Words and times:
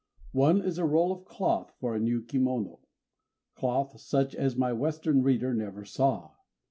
One 0.33 0.63
is 0.63 0.79
a 0.79 0.83
roll 0.83 1.11
of 1.11 1.25
cloth 1.25 1.75
for 1.79 1.93
a 1.93 1.99
new 1.99 2.23
kimono, 2.23 2.79
cloth 3.53 3.99
such 3.99 4.33
as 4.33 4.55
my 4.55 4.73
Western 4.73 5.21
reader 5.21 5.53
never 5.53 5.85
saw. 5.85 6.31